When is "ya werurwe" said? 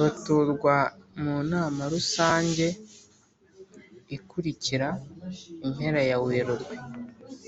6.10-6.74